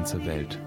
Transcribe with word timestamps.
ganze 0.00 0.24
Welt. 0.24 0.58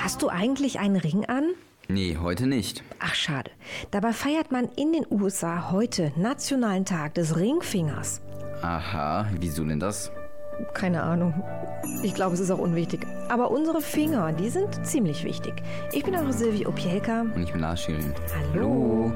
Hast 0.00 0.20
du 0.20 0.28
eigentlich 0.28 0.80
einen 0.80 0.96
Ring 0.96 1.24
an? 1.26 1.54
Nee, 1.88 2.16
heute 2.20 2.46
nicht. 2.46 2.82
Ach, 2.98 3.14
schade. 3.14 3.50
Dabei 3.90 4.12
feiert 4.12 4.52
man 4.52 4.68
in 4.76 4.92
den 4.92 5.06
USA 5.10 5.70
heute 5.70 6.12
Nationalen 6.16 6.84
Tag 6.84 7.14
des 7.14 7.36
Ringfingers. 7.36 8.20
Aha, 8.62 9.26
wieso 9.38 9.64
denn 9.64 9.80
das? 9.80 10.10
Keine 10.74 11.02
Ahnung. 11.02 11.42
Ich 12.02 12.14
glaube, 12.14 12.34
es 12.34 12.40
ist 12.40 12.50
auch 12.50 12.58
unwichtig. 12.58 13.06
Aber 13.28 13.50
unsere 13.50 13.80
Finger, 13.80 14.32
die 14.32 14.48
sind 14.48 14.86
ziemlich 14.86 15.24
wichtig. 15.24 15.54
Ich 15.92 16.04
bin 16.04 16.14
eure 16.14 16.32
Silvi 16.32 16.66
Opielka. 16.66 17.22
Und 17.22 17.42
ich 17.42 17.52
bin 17.52 17.60
Lars 17.60 17.80
Schirin. 17.80 18.14
Hallo. 18.52 18.62
Hallo. 18.62 19.12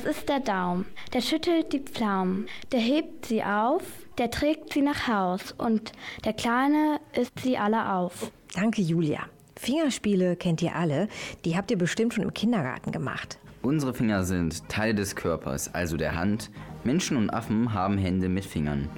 Das 0.00 0.16
ist 0.16 0.28
der 0.28 0.38
Daumen. 0.38 0.84
Der 1.12 1.20
schüttelt 1.20 1.72
die 1.72 1.80
Pflaumen. 1.80 2.46
Der 2.70 2.78
hebt 2.78 3.26
sie 3.26 3.42
auf. 3.42 3.82
Der 4.18 4.30
trägt 4.30 4.72
sie 4.72 4.80
nach 4.80 5.08
Haus. 5.08 5.52
Und 5.58 5.90
der 6.24 6.34
Kleine 6.34 7.00
isst 7.14 7.40
sie 7.40 7.58
alle 7.58 7.94
auf. 7.94 8.30
Danke, 8.54 8.80
Julia. 8.80 9.22
Fingerspiele 9.56 10.36
kennt 10.36 10.62
ihr 10.62 10.76
alle. 10.76 11.08
Die 11.44 11.56
habt 11.56 11.72
ihr 11.72 11.78
bestimmt 11.78 12.14
schon 12.14 12.22
im 12.22 12.32
Kindergarten 12.32 12.92
gemacht. 12.92 13.38
Unsere 13.62 13.92
Finger 13.92 14.22
sind 14.22 14.68
Teil 14.68 14.94
des 14.94 15.16
Körpers, 15.16 15.74
also 15.74 15.96
der 15.96 16.14
Hand. 16.14 16.50
Menschen 16.84 17.16
und 17.16 17.30
Affen 17.30 17.74
haben 17.74 17.98
Hände 17.98 18.28
mit 18.28 18.44
Fingern. 18.44 18.88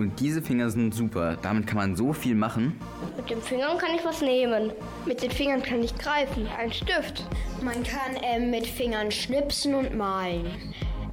Und 0.00 0.18
diese 0.18 0.40
Finger 0.40 0.70
sind 0.70 0.94
super. 0.94 1.36
Damit 1.42 1.66
kann 1.66 1.76
man 1.76 1.94
so 1.94 2.14
viel 2.14 2.34
machen. 2.34 2.80
Mit 3.18 3.28
den 3.28 3.42
Fingern 3.42 3.76
kann 3.76 3.94
ich 3.94 4.02
was 4.02 4.22
nehmen. 4.22 4.72
Mit 5.04 5.22
den 5.22 5.30
Fingern 5.30 5.62
kann 5.62 5.82
ich 5.82 5.94
greifen. 5.94 6.48
Ein 6.58 6.72
Stift. 6.72 7.26
Man 7.62 7.82
kann 7.82 8.16
ähm, 8.22 8.50
mit 8.50 8.66
Fingern 8.66 9.10
schnipsen 9.10 9.74
und 9.74 9.94
malen. 9.94 10.46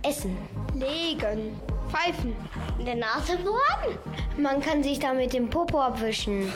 Essen. 0.03 0.37
Legen. 0.73 1.51
Pfeifen. 1.89 2.35
In 2.79 2.85
der 2.85 2.95
Nase 2.95 3.37
bohren. 3.37 3.97
Man 4.37 4.61
kann 4.61 4.83
sich 4.83 4.99
da 4.99 5.13
mit 5.13 5.33
dem 5.33 5.49
Popo 5.49 5.79
abwischen. 5.79 6.51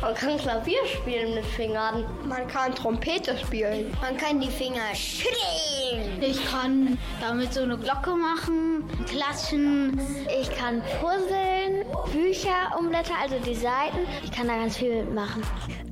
Man 0.00 0.14
kann 0.14 0.38
Klavier 0.38 0.78
spielen 0.86 1.34
mit 1.34 1.44
Fingern. 1.44 2.04
Man 2.26 2.48
kann 2.48 2.74
Trompete 2.74 3.36
spielen. 3.36 3.94
Man 4.00 4.16
kann 4.16 4.40
die 4.40 4.50
Finger 4.50 4.94
schütteln. 4.94 6.22
Ich 6.22 6.44
kann 6.50 6.98
damit 7.20 7.52
so 7.52 7.62
eine 7.62 7.76
Glocke 7.76 8.16
machen, 8.16 8.88
klatschen. 9.06 10.00
Ich 10.40 10.50
kann 10.56 10.82
puzzeln, 11.00 11.61
Bücher 12.10 12.78
umblättern, 12.78 13.16
also 13.20 13.36
die 13.38 13.54
Seiten. 13.54 13.98
Ich 14.24 14.32
kann 14.32 14.48
da 14.48 14.56
ganz 14.56 14.76
viel 14.76 15.04
mitmachen. 15.04 15.42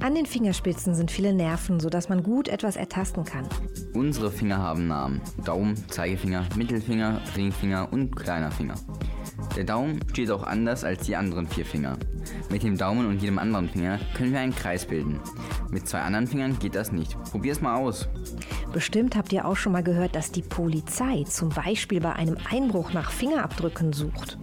An 0.00 0.14
den 0.14 0.26
Fingerspitzen 0.26 0.94
sind 0.94 1.10
viele 1.10 1.32
Nerven, 1.32 1.80
sodass 1.80 2.08
man 2.08 2.22
gut 2.22 2.48
etwas 2.48 2.76
ertasten 2.76 3.24
kann. 3.24 3.46
Unsere 3.94 4.30
Finger 4.30 4.58
haben 4.58 4.88
Namen. 4.88 5.20
Daumen, 5.44 5.76
Zeigefinger, 5.88 6.46
Mittelfinger, 6.56 7.20
Ringfinger 7.36 7.92
und 7.92 8.16
kleiner 8.16 8.50
Finger. 8.50 8.74
Der 9.56 9.64
Daumen 9.64 10.00
steht 10.10 10.30
auch 10.30 10.42
anders 10.42 10.84
als 10.84 11.04
die 11.06 11.16
anderen 11.16 11.46
vier 11.46 11.64
Finger. 11.64 11.96
Mit 12.50 12.62
dem 12.62 12.76
Daumen 12.76 13.06
und 13.06 13.20
jedem 13.20 13.38
anderen 13.38 13.68
Finger 13.68 13.98
können 14.14 14.32
wir 14.32 14.40
einen 14.40 14.54
Kreis 14.54 14.86
bilden. 14.86 15.20
Mit 15.70 15.88
zwei 15.88 16.00
anderen 16.00 16.26
Fingern 16.26 16.58
geht 16.58 16.74
das 16.74 16.92
nicht. 16.92 17.16
Probier's 17.30 17.60
mal 17.60 17.76
aus. 17.76 18.08
Bestimmt 18.72 19.16
habt 19.16 19.32
ihr 19.32 19.44
auch 19.46 19.56
schon 19.56 19.72
mal 19.72 19.82
gehört, 19.82 20.14
dass 20.14 20.30
die 20.30 20.42
Polizei 20.42 21.24
zum 21.24 21.48
Beispiel 21.48 22.00
bei 22.00 22.12
einem 22.12 22.36
Einbruch 22.50 22.92
nach 22.92 23.10
Fingerabdrücken 23.10 23.92
sucht. 23.92 24.38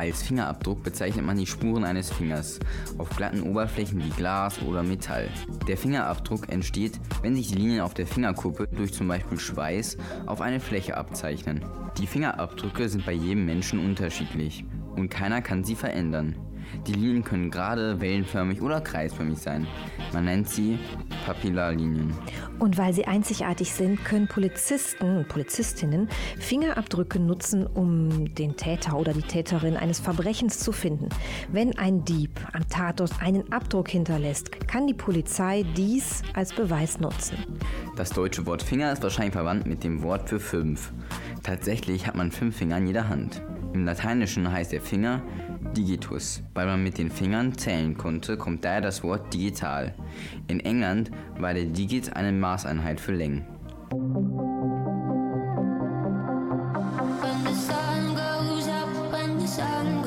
Als 0.00 0.22
Fingerabdruck 0.22 0.82
bezeichnet 0.82 1.26
man 1.26 1.36
die 1.36 1.44
Spuren 1.44 1.84
eines 1.84 2.10
Fingers 2.10 2.58
auf 2.96 3.10
glatten 3.10 3.42
Oberflächen 3.42 4.02
wie 4.02 4.08
Glas 4.08 4.62
oder 4.62 4.82
Metall. 4.82 5.28
Der 5.68 5.76
Fingerabdruck 5.76 6.50
entsteht, 6.50 6.98
wenn 7.20 7.36
sich 7.36 7.48
die 7.48 7.56
Linien 7.56 7.82
auf 7.82 7.92
der 7.92 8.06
Fingerkuppe 8.06 8.66
durch 8.74 8.94
zum 8.94 9.08
Beispiel 9.08 9.38
Schweiß 9.38 9.98
auf 10.24 10.40
eine 10.40 10.58
Fläche 10.58 10.96
abzeichnen. 10.96 11.62
Die 11.98 12.06
Fingerabdrücke 12.06 12.88
sind 12.88 13.04
bei 13.04 13.12
jedem 13.12 13.44
Menschen 13.44 13.78
unterschiedlich 13.78 14.64
und 14.96 15.10
keiner 15.10 15.42
kann 15.42 15.64
sie 15.64 15.76
verändern. 15.76 16.34
Die 16.86 16.92
Linien 16.92 17.24
können 17.24 17.50
gerade, 17.50 18.00
wellenförmig 18.00 18.62
oder 18.62 18.80
kreisförmig 18.80 19.38
sein. 19.38 19.66
Man 20.12 20.24
nennt 20.24 20.48
sie 20.48 20.78
Papillarlinien. 21.26 22.14
Und 22.58 22.78
weil 22.78 22.92
sie 22.92 23.06
einzigartig 23.06 23.72
sind, 23.72 24.04
können 24.04 24.28
Polizisten 24.28 25.18
und 25.18 25.28
Polizistinnen 25.28 26.08
Fingerabdrücke 26.38 27.20
nutzen, 27.20 27.66
um 27.66 28.34
den 28.34 28.56
Täter 28.56 28.96
oder 28.96 29.12
die 29.12 29.22
Täterin 29.22 29.76
eines 29.76 30.00
Verbrechens 30.00 30.58
zu 30.58 30.72
finden. 30.72 31.08
Wenn 31.52 31.76
ein 31.78 32.04
Dieb 32.04 32.30
am 32.52 32.68
Tatort 32.68 33.12
einen 33.20 33.52
Abdruck 33.52 33.88
hinterlässt, 33.88 34.68
kann 34.68 34.86
die 34.86 34.94
Polizei 34.94 35.64
dies 35.76 36.22
als 36.34 36.52
Beweis 36.52 37.00
nutzen. 37.00 37.36
Das 37.96 38.10
deutsche 38.10 38.46
Wort 38.46 38.62
Finger 38.62 38.92
ist 38.92 39.02
wahrscheinlich 39.02 39.34
verwandt 39.34 39.66
mit 39.66 39.84
dem 39.84 40.02
Wort 40.02 40.28
für 40.28 40.40
fünf. 40.40 40.92
Tatsächlich 41.42 42.06
hat 42.06 42.16
man 42.16 42.30
fünf 42.30 42.56
Finger 42.56 42.78
in 42.78 42.86
jeder 42.86 43.08
Hand. 43.08 43.42
Im 43.72 43.84
Lateinischen 43.84 44.50
heißt 44.50 44.72
der 44.72 44.80
Finger 44.80 45.22
digitus. 45.76 46.42
Weil 46.54 46.66
man 46.66 46.82
mit 46.82 46.98
den 46.98 47.10
Fingern 47.10 47.56
zählen 47.56 47.96
konnte, 47.96 48.36
kommt 48.36 48.64
daher 48.64 48.80
das 48.80 49.02
Wort 49.02 49.32
digital. 49.32 49.94
In 50.48 50.60
England 50.60 51.10
war 51.38 51.54
der 51.54 51.66
Digit 51.66 52.14
eine 52.16 52.32
Maßeinheit 52.32 53.00
für 53.00 53.12
Längen. 53.12 53.46
When 57.20 57.44
the 57.44 57.54
sun 57.54 58.14
goes 58.14 58.68
up, 58.68 58.88
when 59.12 59.38
the 59.40 59.46
sun 59.46 59.99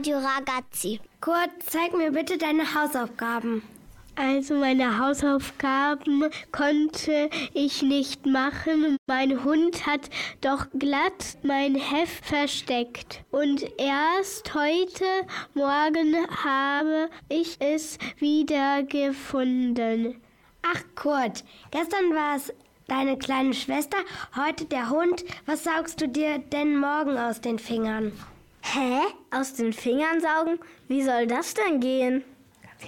Radio 0.00 0.16
Ragazzi. 0.16 0.98
Kurt, 1.20 1.50
zeig 1.66 1.94
mir 1.94 2.10
bitte 2.10 2.38
deine 2.38 2.74
Hausaufgaben. 2.74 3.60
Also 4.16 4.54
meine 4.54 4.98
Hausaufgaben 4.98 6.24
konnte 6.52 7.28
ich 7.52 7.82
nicht 7.82 8.24
machen. 8.24 8.96
Mein 9.06 9.44
Hund 9.44 9.86
hat 9.86 10.08
doch 10.40 10.68
glatt 10.78 11.36
mein 11.42 11.74
Heft 11.74 12.24
versteckt. 12.24 13.24
Und 13.30 13.62
erst 13.76 14.54
heute 14.54 15.04
Morgen 15.52 16.16
habe 16.44 17.10
ich 17.28 17.58
es 17.60 17.98
wieder 18.16 18.82
gefunden. 18.84 20.18
Ach 20.62 20.82
Kurt, 20.94 21.44
gestern 21.72 22.14
war 22.14 22.36
es 22.36 22.54
deine 22.86 23.18
kleine 23.18 23.52
Schwester, 23.52 23.98
heute 24.34 24.64
der 24.64 24.88
Hund. 24.88 25.26
Was 25.44 25.64
saugst 25.64 26.00
du 26.00 26.08
dir 26.08 26.38
denn 26.38 26.78
morgen 26.78 27.18
aus 27.18 27.42
den 27.42 27.58
Fingern? 27.58 28.12
Hä? 28.62 29.00
Aus 29.30 29.54
den 29.54 29.72
Fingern 29.72 30.20
saugen? 30.20 30.58
Wie 30.88 31.02
soll 31.02 31.26
das 31.26 31.54
denn 31.54 31.80
gehen? 31.80 32.24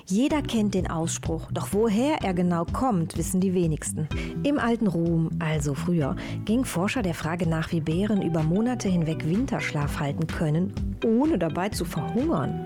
Jeder 0.07 0.43
kennt 0.43 0.75
den 0.75 0.91
Ausspruch, 0.91 1.51
doch 1.53 1.69
woher 1.73 2.23
er 2.23 2.35
genau 2.35 2.65
kommt, 2.65 3.17
wissen 3.19 3.41
die 3.41 3.55
wenigsten. 3.55 4.09
Im 4.43 4.59
alten 4.59 4.87
Rom, 4.87 5.31
also 5.39 5.75
früher, 5.75 6.17
gingen 6.45 6.65
Forscher 6.65 7.03
der 7.03 7.15
Frage 7.15 7.49
nach, 7.49 7.73
wie 7.73 7.81
Bären 7.81 8.23
über 8.23 8.43
Monate 8.43 8.89
hinweg 8.89 9.27
Winterschlaf 9.27 10.01
halten 10.01 10.27
können, 10.27 10.97
ohne 11.05 11.39
dabei 11.39 11.69
zu 11.69 11.85
verhungern. 11.85 12.65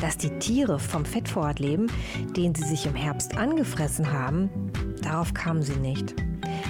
Dass 0.00 0.18
die 0.18 0.38
Tiere 0.38 0.78
vom 0.78 1.04
Fettvorrat 1.04 1.58
leben, 1.58 1.86
den 2.36 2.54
sie 2.54 2.64
sich 2.64 2.86
im 2.86 2.94
Herbst 2.94 3.36
angefressen 3.36 4.12
haben, 4.12 4.50
darauf 5.02 5.32
kamen 5.32 5.62
sie 5.62 5.76
nicht. 5.76 6.14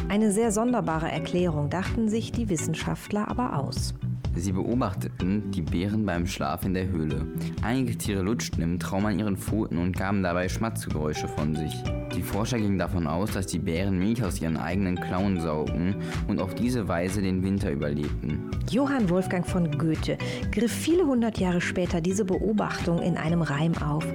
Eine 0.09 0.31
sehr 0.31 0.53
sonderbare 0.53 1.11
Erklärung 1.11 1.69
dachten 1.69 2.09
sich 2.09 2.31
die 2.31 2.49
Wissenschaftler 2.49 3.29
aber 3.29 3.59
aus. 3.59 3.95
Sie 4.37 4.53
beobachteten 4.53 5.51
die 5.51 5.63
Bären 5.63 6.05
beim 6.05 6.27
Schlaf 6.27 6.65
in 6.65 6.75
der 6.75 6.89
Höhle. 6.89 7.27
Einige 7.63 7.97
Tiere 7.97 8.23
lutschten 8.23 8.63
im 8.63 8.79
Traum 8.79 9.07
an 9.07 9.19
ihren 9.19 9.37
Pfoten 9.37 9.79
und 9.79 9.97
gaben 9.97 10.23
dabei 10.23 10.49
Schmatzgeräusche 10.49 11.27
von 11.27 11.55
sich. 11.55 11.73
Die 12.15 12.23
Forscher 12.23 12.59
gingen 12.59 12.79
davon 12.79 13.07
aus, 13.07 13.33
dass 13.33 13.47
die 13.47 13.59
Bären 13.59 13.99
Milch 13.99 14.23
aus 14.23 14.41
ihren 14.41 14.57
eigenen 14.57 14.97
Klauen 15.01 15.41
saugten 15.41 15.97
und 16.29 16.41
auf 16.41 16.55
diese 16.55 16.87
Weise 16.87 17.23
den 17.23 17.43
Winter 17.43 17.71
überlebten. 17.73 18.51
Johann 18.71 19.09
Wolfgang 19.09 19.47
von 19.47 19.71
Goethe 19.79 20.19
griff 20.53 20.73
viele 20.73 21.07
hundert 21.07 21.39
Jahre 21.39 21.61
später 21.61 22.01
diese 22.01 22.25
Beobachtung 22.25 23.01
in 23.01 23.17
einem 23.17 23.43
Reim 23.43 23.77
auf. 23.79 24.07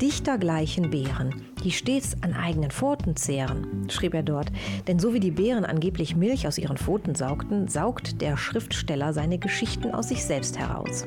Dichter 0.00 0.38
gleichen 0.38 0.90
Bären, 0.90 1.34
die 1.66 1.72
stets 1.72 2.14
an 2.20 2.32
eigenen 2.32 2.70
Pfoten 2.70 3.16
zehren, 3.16 3.88
schrieb 3.90 4.14
er 4.14 4.22
dort. 4.22 4.52
Denn 4.86 5.00
so 5.00 5.12
wie 5.12 5.18
die 5.18 5.32
Bären 5.32 5.64
angeblich 5.64 6.14
Milch 6.14 6.46
aus 6.46 6.58
ihren 6.58 6.76
Pfoten 6.76 7.16
saugten, 7.16 7.66
saugt 7.66 8.20
der 8.20 8.36
Schriftsteller 8.36 9.12
seine 9.12 9.38
Geschichten 9.38 9.90
aus 9.90 10.10
sich 10.10 10.24
selbst 10.24 10.56
heraus. 10.56 11.04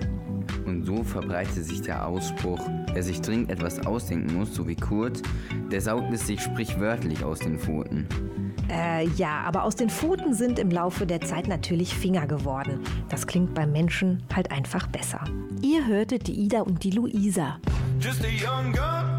Und 0.66 0.84
so 0.84 1.02
verbreitete 1.02 1.64
sich 1.64 1.82
der 1.82 2.06
Ausspruch, 2.06 2.60
wer 2.94 3.02
sich 3.02 3.22
dringend 3.22 3.52
etwas 3.52 3.86
ausdenken 3.88 4.36
muss, 4.36 4.54
so 4.54 4.68
wie 4.68 4.76
Kurt, 4.76 5.22
der 5.72 5.80
saugt 5.80 6.12
es 6.12 6.28
sich 6.28 6.42
sprichwörtlich 6.42 7.24
aus 7.24 7.40
den 7.40 7.58
Pfoten. 7.58 8.06
Äh, 8.70 9.08
ja, 9.16 9.40
aber 9.46 9.64
aus 9.64 9.78
den 9.78 9.90
Pfoten 9.90 10.34
sind 10.34 10.60
im 10.60 10.72
Laufe 10.72 11.06
der 11.06 11.22
Zeit 11.22 11.48
natürlich 11.48 11.96
Finger 11.96 12.28
geworden. 12.28 12.82
Das 13.08 13.26
klingt 13.26 13.54
beim 13.54 13.72
Menschen 13.72 14.24
halt 14.36 14.52
einfach 14.52 14.88
besser. 14.88 15.24
Ihr 15.62 15.88
hörtet 15.88 16.28
die 16.28 16.38
Ida 16.38 16.62
und 16.64 16.84
die 16.84 16.92
Luisa. 16.92 17.60
Just 18.02 18.26
a 18.26 18.28
young 18.28 18.74
gun 18.74 19.19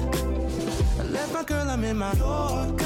I 0.99 1.03
left 1.03 1.33
my 1.33 1.43
girl, 1.43 1.69
I'm 1.69 1.83
in 1.83 1.97
my 1.97 2.13
Yorker. 2.13 2.85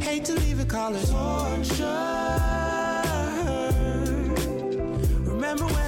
Hate 0.00 0.24
to 0.26 0.34
leave 0.34 0.60
it, 0.60 0.68
call 0.68 0.94
it 0.94 1.06
torture. 1.06 1.84
Remember 5.24 5.66
when 5.66 5.87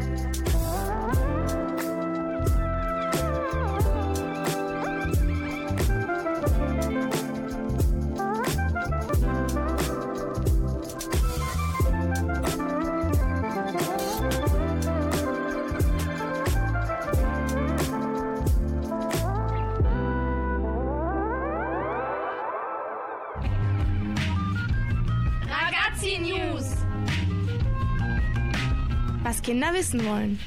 Kinder 29.51 29.73
wissen 29.73 30.05
wollen. 30.05 30.39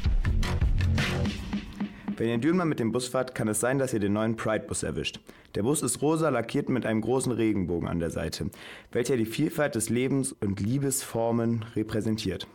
Wenn 2.17 2.29
ihr 2.29 2.35
in 2.37 2.41
Dülmer 2.41 2.65
mit 2.65 2.81
dem 2.81 2.91
Bus 2.91 3.07
fahrt, 3.07 3.35
kann 3.35 3.49
es 3.49 3.61
sein, 3.61 3.79
dass 3.79 3.93
ihr 3.93 4.01
den 4.01 4.15
neuen 4.15 4.35
Pride-Bus 4.35 4.83
erwischt. 4.83 5.21
Der 5.55 5.63
Bus 5.63 5.83
ist 5.83 6.01
rosa 6.01 6.31
lackiert 6.31 6.71
mit 6.71 6.87
einem 6.87 7.03
großen 7.03 7.31
Regenbogen 7.31 7.87
an 7.87 7.99
der 7.99 8.09
Seite, 8.09 8.49
welcher 8.93 9.19
die 9.19 9.27
Vielfalt 9.27 9.75
des 9.75 9.91
Lebens 9.91 10.33
und 10.33 10.59
Liebesformen 10.59 11.67
repräsentiert. 11.77 12.47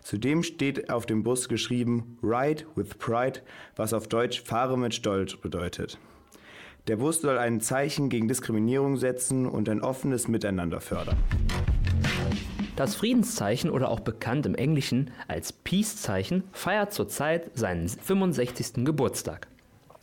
Zudem 0.00 0.44
steht 0.44 0.88
auf 0.88 1.04
dem 1.04 1.24
Bus 1.24 1.48
geschrieben 1.48 2.16
Ride 2.22 2.62
with 2.76 2.90
Pride, 3.00 3.40
was 3.74 3.92
auf 3.92 4.06
Deutsch 4.06 4.42
Fahre 4.44 4.78
mit 4.78 4.94
Stolz 4.94 5.34
bedeutet. 5.34 5.98
Der 6.86 6.98
Bus 6.98 7.22
soll 7.22 7.38
ein 7.38 7.60
Zeichen 7.60 8.08
gegen 8.08 8.28
Diskriminierung 8.28 8.98
setzen 8.98 9.46
und 9.46 9.68
ein 9.68 9.82
offenes 9.82 10.28
Miteinander 10.28 10.80
fördern. 10.80 11.16
Das 12.78 12.94
Friedenszeichen 12.94 13.70
oder 13.70 13.88
auch 13.88 13.98
bekannt 13.98 14.46
im 14.46 14.54
Englischen 14.54 15.10
als 15.26 15.52
Peace-Zeichen 15.52 16.44
feiert 16.52 16.92
zurzeit 16.92 17.50
seinen 17.58 17.88
65. 17.88 18.84
Geburtstag. 18.84 19.48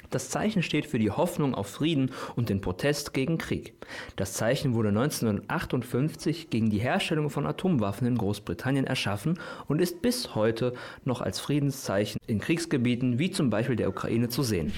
Das 0.10 0.30
Zeichen 0.30 0.62
steht 0.62 0.86
für 0.86 1.00
die 1.00 1.10
Hoffnung 1.10 1.56
auf 1.56 1.68
Frieden 1.68 2.12
und 2.36 2.50
den 2.50 2.60
Protest 2.60 3.14
gegen 3.14 3.38
Krieg. 3.38 3.76
Das 4.18 4.34
Zeichen 4.34 4.74
wurde 4.74 4.90
1958 4.90 6.50
gegen 6.50 6.70
die 6.70 6.80
Herstellung 6.80 7.30
von 7.30 7.48
Atomwaffen 7.48 8.08
in 8.08 8.18
Großbritannien 8.18 8.86
erschaffen 8.86 9.40
und 9.70 9.82
ist 9.82 10.02
bis 10.02 10.36
heute 10.36 10.74
noch 11.06 11.22
als 11.22 11.40
Friedenszeichen 11.40 12.20
in 12.28 12.42
Kriegsgebieten 12.42 13.20
wie 13.20 13.32
zum 13.32 13.50
Beispiel 13.50 13.78
der 13.78 13.88
Ukraine 13.88 14.28
zu 14.28 14.44
sehen. 14.44 14.74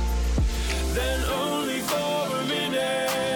Then 0.95 1.25
only 1.31 1.81
for 1.81 2.37
a 2.37 2.45
minute, 2.47 3.36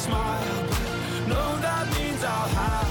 Smile. 0.00 0.62
No, 1.28 1.56
that 1.60 1.84
means 1.94 2.24
I'll 2.24 2.48
have 2.48 2.89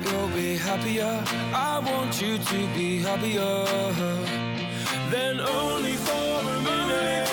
that 0.00 0.10
you'll 0.10 0.28
be 0.28 0.56
happier. 0.56 1.24
I 1.54 1.78
want 1.78 2.20
you 2.20 2.36
to 2.38 2.58
be 2.74 2.98
happier. 2.98 3.64
Then 5.10 5.38
only 5.40 5.92
for 5.92 6.32
a 6.40 6.60
minute, 6.68 7.28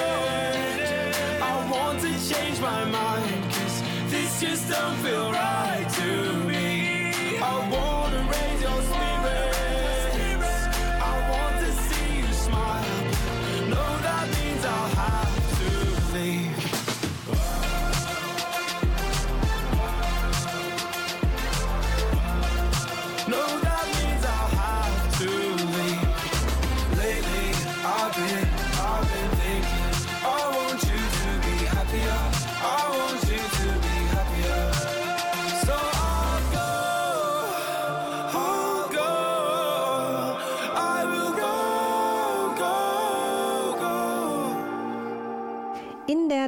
I 1.41 1.71
want 1.71 2.01
to 2.01 2.11
change 2.29 2.59
my 2.59 2.85
mind. 2.85 3.43
Cause 3.53 3.81
this 4.11 4.41
just 4.41 4.69
don't 4.69 4.95
feel 4.97 5.31
right 5.31 5.87
to 5.89 6.33
me. 6.33 6.40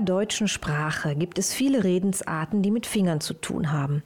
Deutschen 0.06 0.48
Sprache 0.48 1.16
gibt 1.16 1.38
es 1.38 1.54
viele 1.54 1.84
Redensarten, 1.84 2.62
die 2.62 2.72
mit 2.72 2.86
Fingern 2.86 3.22
zu 3.22 3.34
tun 3.34 3.72
haben. 3.72 4.04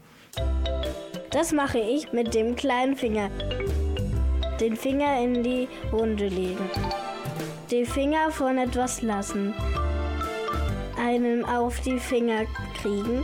Das 1.32 1.52
mache 1.52 1.80
ich 1.80 2.12
mit 2.14 2.34
dem 2.34 2.56
kleinen 2.56 2.96
Finger. 2.96 3.30
Den 4.60 4.76
Finger 4.76 5.22
in 5.22 5.44
die 5.44 5.68
Wunde 5.92 6.28
legen. 6.28 6.70
Den 7.70 7.86
Finger 7.86 8.32
von 8.32 8.58
etwas 8.58 9.02
lassen. 9.02 9.54
Einen 11.00 11.46
auf 11.46 11.80
die 11.82 12.00
Finger 12.00 12.46
kriegen. 12.82 13.24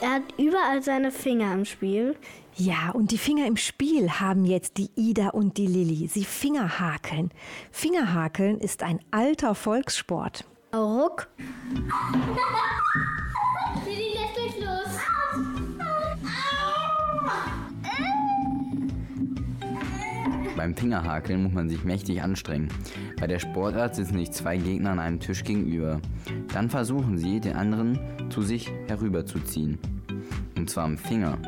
Er 0.00 0.14
hat 0.14 0.22
überall 0.38 0.82
seine 0.82 1.10
Finger 1.10 1.52
im 1.54 1.64
Spiel. 1.64 2.16
Ja, 2.54 2.90
und 2.92 3.12
die 3.12 3.18
Finger 3.18 3.46
im 3.46 3.56
Spiel 3.56 4.10
haben 4.10 4.44
jetzt 4.44 4.76
die 4.76 4.90
Ida 4.94 5.30
und 5.30 5.56
die 5.56 5.66
Lilly. 5.66 6.06
Sie 6.08 6.24
Fingerhakeln. 6.24 7.30
Fingerhakeln 7.70 8.58
ist 8.58 8.82
ein 8.82 9.00
alter 9.10 9.54
Volkssport. 9.54 10.44
Ruck. 10.74 11.28
Lili, 13.84 14.14
jetzt 14.14 14.34
geht's 14.34 14.58
los. 14.58 14.98
Beim 20.56 20.74
Fingerhakeln 20.74 21.42
muss 21.42 21.52
man 21.52 21.68
sich 21.68 21.84
mächtig 21.84 22.22
anstrengen. 22.22 22.68
Bei 23.20 23.26
der 23.26 23.38
Sportart 23.38 23.96
sitzen 23.96 24.16
sich 24.16 24.30
zwei 24.30 24.56
Gegner 24.56 24.92
an 24.92 24.98
einem 24.98 25.20
Tisch 25.20 25.44
gegenüber. 25.44 26.00
Dann 26.54 26.70
versuchen 26.70 27.18
sie, 27.18 27.38
den 27.38 27.56
anderen 27.56 27.98
zu 28.30 28.40
sich 28.40 28.70
herüberzuziehen. 28.86 29.78
Und 30.62 30.70
zwar 30.70 30.84
am 30.84 30.96
Finger. 30.96 31.38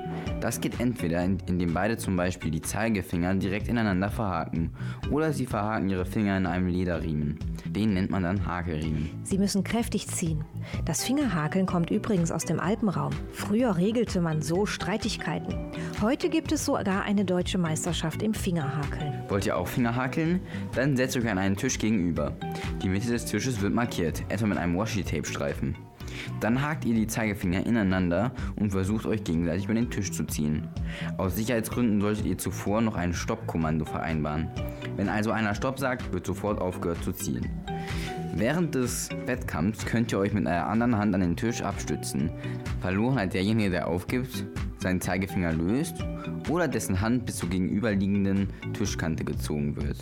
Das 0.41 0.61
geht 0.61 0.81
entweder, 0.81 1.23
indem 1.23 1.73
beide 1.73 1.97
zum 1.97 2.17
Beispiel 2.17 2.51
die 2.51 2.61
Zeigefinger 2.61 3.33
direkt 3.37 3.69
ineinander 3.69 4.11
verhaken 4.11 4.73
oder 5.09 5.33
sie 5.33 5.47
verhaken 5.47 5.89
ihre 5.89 6.05
Finger 6.05 6.37
in 6.37 6.47
einem 6.47 6.67
Lederriemen. 6.67 7.39
Den 7.65 7.95
nennt 7.95 8.11
man 8.11 8.25
dann 8.25 8.45
Hakelriemen. 8.45 9.11
Sie 9.23 9.39
müssen 9.39 9.63
kräftig 9.63 10.09
ziehen. 10.09 10.45
Das 10.85 11.05
Fingerhakeln 11.05 11.65
kommt 11.65 11.93
übrigens 11.93 12.33
aus 12.33 12.45
dem 12.45 12.59
Alpenraum. 12.59 13.13
Früher 13.31 13.77
regelte 13.77 14.21
man 14.21 14.43
so 14.43 14.67
Streitigkeiten. 14.67 15.55
Heute 16.03 16.29
gibt 16.29 16.51
es 16.51 16.65
sogar 16.65 17.05
eine 17.05 17.25
deutsche 17.25 17.59
Meisterschaft 17.59 18.21
im 18.21 18.35
Fingerhakeln. 18.35 19.23
Wollt 19.29 19.47
ihr 19.47 19.57
auch 19.57 19.69
Fingerhakeln? 19.69 20.41
Dann 20.75 20.97
setzt 20.97 21.17
euch 21.17 21.31
an 21.31 21.39
einen 21.39 21.57
Tisch 21.57 21.79
gegenüber. 21.79 22.33
Die 22.83 22.89
Mitte 22.89 23.11
des 23.11 23.27
Tisches 23.27 23.61
wird 23.61 23.73
markiert, 23.73 24.25
etwa 24.29 24.47
mit 24.47 24.59
einem 24.59 24.77
Washi-Tape-Streifen. 24.77 25.77
Dann 26.41 26.63
hakt 26.63 26.85
ihr 26.85 26.95
die 26.95 27.07
Zeigefinger 27.07 27.67
ineinander 27.67 28.33
und 28.57 28.71
versucht 28.71 29.07
euch 29.07 29.25
gegenseitig 29.25 29.65
über 29.65 29.75
den 29.75 29.91
Tisch 29.91 30.13
zu 30.13 30.25
ziehen. 30.25 30.69
Aus 31.19 31.37
Sicherheitsgründen 31.37 32.01
solltet 32.01 32.27
ihr 32.27 32.39
zuvor 32.39 32.81
noch 32.81 32.97
ein 32.97 33.13
Stoppkommando 33.13 33.85
vereinbaren. 33.85 34.49
Wenn 34.97 35.09
also 35.09 35.31
einer 35.31 35.55
Stopp 35.55 35.79
sagt, 35.79 36.13
wird 36.13 36.27
sofort 36.27 36.61
aufgehört 36.61 37.03
zu 37.03 37.13
ziehen. 37.13 37.49
Während 38.37 38.75
des 38.75 39.11
Wettkampfs 39.27 39.87
könnt 39.87 40.11
ihr 40.11 40.19
euch 40.19 40.33
mit 40.33 40.47
einer 40.47 40.67
anderen 40.67 40.97
Hand 40.97 41.15
an 41.15 41.21
den 41.21 41.37
Tisch 41.37 41.63
abstützen. 41.63 42.31
Verloren 42.81 43.17
hat 43.17 43.35
derjenige, 43.35 43.71
der 43.71 43.87
aufgibt, 43.87 44.45
seinen 44.85 45.01
Zeigefinger 45.01 45.53
löst 45.53 45.97
oder 46.49 46.69
dessen 46.69 47.01
Hand 47.01 47.27
bis 47.27 47.39
zur 47.39 47.49
gegenüberliegenden 47.49 48.51
Tischkante 48.75 49.25
gezogen 49.25 49.77
wird. 49.77 49.97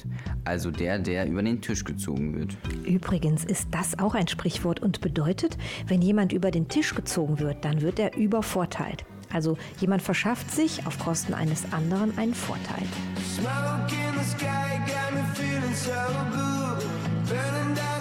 Also 0.44 0.70
der, 0.70 0.98
der 0.98 1.26
über 1.26 1.42
den 1.42 1.60
Tisch 1.60 1.84
gezogen 1.84 2.36
wird. 2.36 2.56
Übrigens 2.84 3.44
ist 3.44 3.68
das 3.70 3.98
auch 3.98 4.14
ein 4.14 4.28
Sprichwort 4.28 4.80
und 4.80 5.00
bedeutet, 5.00 5.56
wenn 5.86 6.02
jemand 6.02 6.32
über 6.32 6.50
den 6.50 6.68
Tisch 6.68 6.94
gezogen 6.94 7.38
wird, 7.38 7.64
dann 7.64 7.80
wird 7.80 7.98
er 7.98 8.16
übervorteilt. 8.16 9.04
Also 9.32 9.56
jemand 9.80 10.02
verschafft 10.02 10.50
sich 10.50 10.84
auf 10.86 10.98
Kosten 10.98 11.32
eines 11.32 11.72
anderen 11.72 12.18
einen 12.18 12.34
Vorteil. 12.34 12.82
Smoke 13.34 13.94
in 13.94 14.18
the 14.18 14.28
sky 14.28 14.78
got 14.86 15.14
me 15.14 15.22
feeling 15.34 15.74
so 15.74 15.92
good. 16.34 16.84
Burning 17.28 17.74
down 17.74 17.91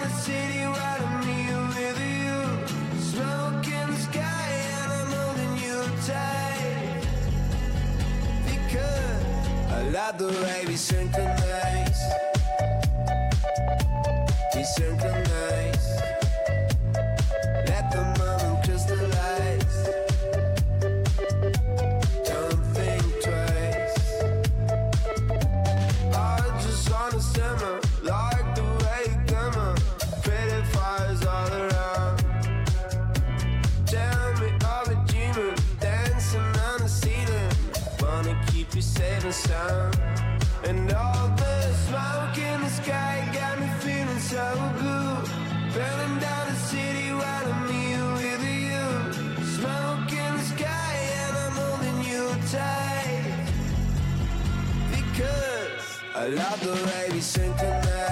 Love 9.92 10.16
the 10.16 10.26
way 10.26 10.64
we 10.66 10.74
synchronize. 10.74 12.02
We 14.54 14.64
synchronize. 14.64 15.61
And 39.32 40.92
all 40.92 41.28
the 41.28 41.72
smoke 41.86 42.36
in 42.36 42.60
the 42.60 42.68
sky 42.68 43.26
got 43.32 43.58
me 43.58 43.66
feeling 43.80 44.18
so 44.18 44.44
good. 44.78 45.24
Burning 45.72 46.18
down 46.20 46.48
the 46.50 46.56
city 46.56 47.08
while 47.12 47.46
I'm 47.52 47.66
here 47.72 48.12
with 48.20 48.44
you. 48.44 48.84
Smoke 49.56 50.12
in 50.12 50.36
the 50.36 50.44
sky 50.54 50.94
and 51.22 51.34
I'm 51.44 51.52
holding 51.62 52.00
you 52.10 52.24
tight. 52.52 53.48
Because 54.90 55.86
I 56.14 56.26
love 56.26 56.60
the 56.60 56.74
way 56.86 57.08
we 57.12 57.20
synchronize. 57.20 58.11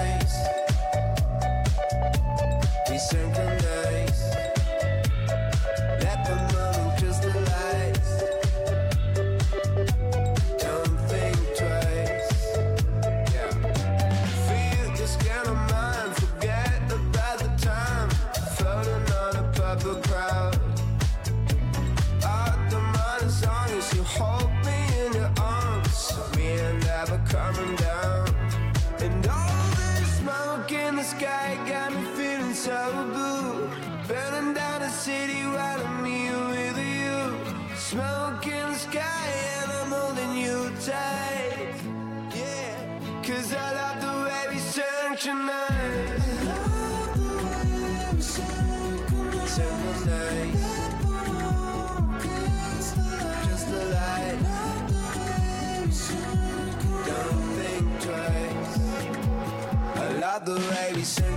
the 60.43 60.55
way 60.55 60.91
we 60.95 61.03
synchronize. 61.03 61.30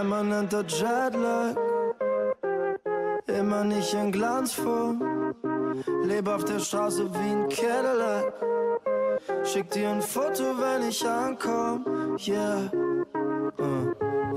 Permanenter 0.00 0.64
Jetlag, 0.66 1.56
immer 3.26 3.64
nicht 3.64 3.92
in 3.92 4.10
Glanzform. 4.10 5.34
Lebe 6.04 6.34
auf 6.34 6.42
der 6.42 6.58
Straße 6.58 7.04
wie 7.12 7.18
ein 7.18 7.46
Cadillac. 7.50 8.32
Schick 9.44 9.70
dir 9.70 9.90
ein 9.90 10.00
Foto, 10.00 10.56
wenn 10.58 10.88
ich 10.88 11.06
ankomm. 11.06 12.16
Yeah. 12.18 12.79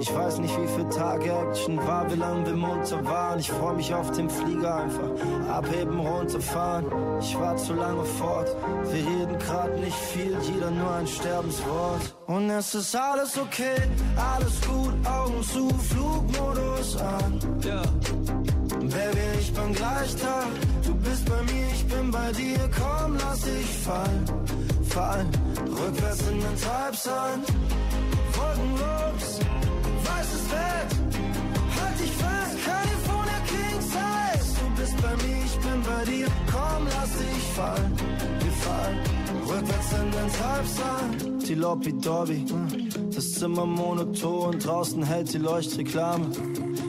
Ich 0.03 0.13
weiß 0.13 0.39
nicht, 0.39 0.53
wie 0.61 0.67
viel 0.67 0.89
Tage 0.89 1.31
Action 1.31 1.77
war, 1.77 2.11
wie 2.11 2.17
lange 2.17 2.45
wir 2.45 2.57
munter 2.57 3.05
waren. 3.05 3.39
Ich 3.39 3.49
freu 3.49 3.71
mich 3.71 3.93
auf 3.93 4.11
den 4.11 4.29
Flieger 4.29 4.75
einfach. 4.83 5.11
Abheben, 5.49 5.97
runterfahren. 5.97 6.87
Ich 7.21 7.39
war 7.39 7.55
zu 7.55 7.73
lange 7.73 8.03
fort. 8.03 8.53
Wir 8.91 9.07
reden 9.07 9.39
grad 9.39 9.79
nicht 9.79 9.95
viel, 9.95 10.37
jeder 10.41 10.71
nur 10.71 10.91
ein 10.91 11.07
Sterbenswort. 11.07 12.01
Und 12.27 12.49
es 12.49 12.75
ist 12.75 12.93
alles 12.93 13.37
okay, 13.37 13.77
alles 14.17 14.59
gut, 14.67 14.93
Augen 15.07 15.41
zu, 15.41 15.69
Flugmodus 15.69 16.97
an. 16.97 17.39
Ja. 17.63 17.81
Baby, 18.81 19.25
ich 19.39 19.53
bin 19.53 19.73
gleich 19.73 20.15
da. 20.17 20.43
Du 20.85 20.95
bist 20.95 21.23
bei 21.29 21.41
mir, 21.43 21.67
ich 21.73 21.87
bin 21.87 22.11
bei 22.11 22.29
dir. 22.33 22.59
Komm, 22.77 23.15
lass 23.15 23.39
dich 23.39 23.69
fallen, 23.85 24.25
fallen. 24.83 25.29
Rückwärts 25.65 26.27
in 26.27 26.41
den 26.41 26.57
Treibsand. 26.57 27.47
Wolkenlos, 28.35 29.39
Bett. 30.53 30.89
Halt 31.79 31.97
dich 32.01 32.13
fest, 32.21 32.55
California 32.69 33.39
King 33.51 33.79
Size. 33.93 34.49
Du 34.59 34.65
bist 34.79 34.95
bei 35.03 35.13
mir, 35.23 35.39
ich 35.49 35.57
bin 35.65 35.79
bei 35.89 36.01
dir. 36.11 36.27
Komm, 36.51 36.81
lass 36.95 37.11
dich 37.21 37.45
fallen, 37.57 37.91
wir 38.43 38.55
fallen. 38.65 38.97
Rückwärts 39.49 39.91
in 40.01 40.11
den 40.17 40.29
Treibsand. 40.37 41.47
Die 41.47 41.55
Lobby 41.55 41.93
Dobby, 41.93 42.45
hm. 42.47 43.11
das 43.13 43.33
Zimmer 43.33 43.65
monoton, 43.65 44.57
draußen 44.59 45.03
hält 45.03 45.33
die 45.33 45.39
Leuchtreklame. 45.39 46.25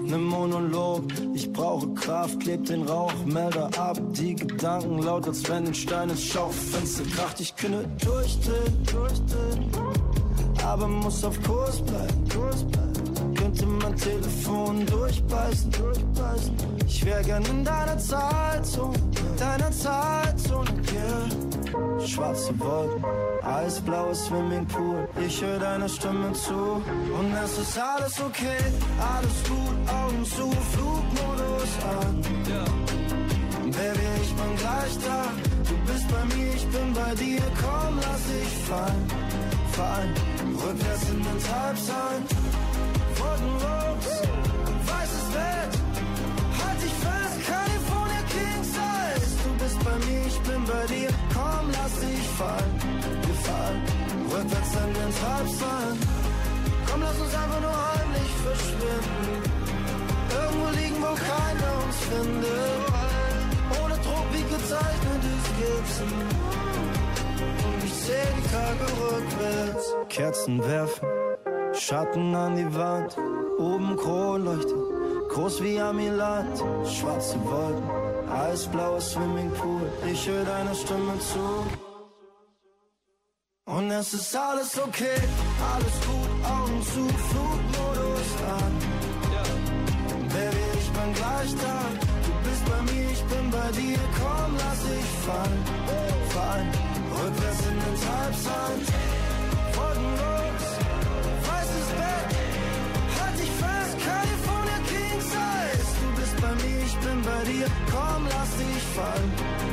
Ne 0.06 0.18
Monolog, 0.18 1.02
ich 1.34 1.50
brauche 1.52 1.92
Kraft, 1.94 2.38
kleb 2.40 2.66
den 2.66 2.82
Rauch, 2.82 3.12
melde 3.24 3.64
ab, 3.78 3.98
die 4.12 4.36
Gedanken 4.36 5.02
laut, 5.02 5.26
als 5.26 5.48
wenn 5.48 5.66
ein 5.66 5.74
Stein 5.74 6.10
ins 6.10 6.22
Schaufenster 6.24 7.04
kracht. 7.16 7.40
Ich 7.40 7.56
könnte 7.56 7.88
durchdrehen, 8.04 8.84
durchdrehen, 8.84 9.70
aber 10.62 10.86
muss 10.88 11.24
auf 11.24 11.42
Kurs 11.42 11.80
bleiben, 11.80 12.28
Kurs 12.28 12.64
bleiben. 12.64 12.83
Könnte 13.44 13.66
mein 13.66 13.94
Telefon 13.94 14.86
durchbeißen, 14.86 15.70
durchbeißen. 15.70 16.56
Ich 16.86 17.04
wär 17.04 17.22
gern 17.22 17.44
in 17.44 17.62
deiner 17.62 17.98
Zeitzone, 17.98 18.96
deiner 19.38 19.70
Zeitzone, 19.70 20.70
yeah. 20.90 22.06
Schwarze 22.06 22.58
Wolken, 22.58 23.04
eisblaues 23.42 24.24
Swimmingpool. 24.24 25.06
Ich 25.26 25.42
höre 25.42 25.58
deine 25.58 25.90
Stimme 25.90 26.32
zu 26.32 26.54
und 26.54 27.34
es 27.44 27.58
ist 27.58 27.78
alles 27.78 28.18
okay, 28.18 28.64
alles 29.12 29.36
gut, 29.46 29.76
Augen 29.92 30.24
zu, 30.24 30.50
Flugmodus 30.72 31.72
an. 32.00 32.22
Baby, 33.72 34.08
ich 34.22 34.34
bin 34.34 34.56
gleich 34.56 34.98
da. 35.04 35.24
Du 35.68 35.92
bist 35.92 36.08
bei 36.08 36.34
mir, 36.34 36.54
ich 36.54 36.66
bin 36.68 36.94
bei 36.94 37.14
dir. 37.14 37.42
Komm, 37.60 37.96
lass 37.96 38.24
dich 38.24 38.56
fallen, 38.70 39.06
fallen. 39.72 40.14
Rückwärts 40.64 41.10
in 41.10 41.18
den 41.18 41.38
Treibsand. 41.44 42.43
Weißes 44.90 45.26
Bett. 45.34 45.72
Halt 46.60 46.78
dich 46.82 46.96
fest, 47.04 47.36
California 47.50 48.22
King 48.34 48.62
Size. 48.76 49.30
Du 49.44 49.50
bist 49.62 49.78
bei 49.86 49.96
mir, 50.06 50.22
ich 50.26 50.38
bin 50.48 50.62
bei 50.64 50.84
dir. 50.94 51.10
Komm, 51.34 51.64
lass 51.76 51.94
dich 52.00 52.26
fallen, 52.40 52.74
wir 53.26 53.38
fallen. 53.48 53.82
Rückwärts 54.32 54.72
in 54.82 54.90
den 54.98 55.12
Treibsand. 55.20 55.98
Komm, 56.86 57.00
lass 57.02 57.18
uns 57.24 57.34
einfach 57.42 57.60
nur 57.66 57.76
heimlich 57.90 58.32
verschwinden. 58.44 59.34
Irgendwo 60.40 60.68
liegen, 60.78 60.98
wo 61.04 61.12
keiner 61.30 61.72
uns 61.84 61.98
findet. 62.10 62.82
Ohne 63.80 63.96
Druck 64.04 64.26
wie 64.34 64.44
gezeichnetes 64.54 65.44
Gipsen. 65.58 66.10
Und 67.64 67.80
ich 67.84 67.94
seh 68.04 68.26
die 68.36 68.46
Tage 68.54 68.86
rückwärts. 69.02 69.84
Kerzen 70.08 70.62
werfen, 70.64 71.08
Schatten 71.76 72.34
an 72.34 72.56
die 72.56 72.74
Wand. 72.74 73.16
Oben 73.58 73.96
Kronleuchter, 73.96 74.76
groß 75.28 75.62
wie 75.62 75.80
Amiland. 75.80 76.56
Schwarze 76.86 77.36
Wolken, 77.44 78.30
eisblaues 78.30 79.12
Swimmingpool. 79.12 79.82
Ich 80.10 80.28
höre 80.28 80.44
deine 80.44 80.74
Stimme 80.74 81.18
zu. 81.18 81.66
Und 83.66 83.90
es 83.90 84.14
ist 84.14 84.36
alles 84.36 84.78
okay, 84.78 85.20
alles 85.72 85.96
gut, 86.06 86.30
Augen 86.54 86.82
zu, 86.82 87.08
Flugmodus 87.28 88.30
an. 88.60 88.72
Baby, 90.28 90.64
ich 90.78 90.90
bin 90.90 91.12
gleich 91.14 91.54
da. 91.64 91.78
Du 92.26 92.32
bist 92.48 92.64
bei 92.70 92.92
mir, 92.92 93.10
ich 93.10 93.24
bin 93.24 93.50
bei 93.50 93.70
dir. 93.72 93.98
Komm, 94.20 94.56
lass 94.56 94.80
dich 94.82 95.10
fallen, 95.26 95.64
fallen. 96.34 96.70
Rückwärts 97.18 97.60
in 97.66 97.78
den 97.84 97.96
Treibsand. 98.02 99.23
California 104.04 104.78
King 104.88 105.20
Size. 105.20 105.88
Du 106.00 106.20
bist 106.20 106.36
bei 106.40 106.54
mir, 106.62 106.78
ich 106.84 106.96
bin 106.98 107.22
bei 107.22 107.44
dir. 107.50 107.66
Komm, 107.90 108.26
lass 108.28 108.56
dich 108.56 108.82
fallen, 108.96 109.32